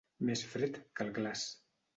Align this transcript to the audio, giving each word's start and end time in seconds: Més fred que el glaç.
Més 0.29 0.41
fred 0.53 0.79
que 0.97 1.07
el 1.09 1.15
glaç. 1.19 1.47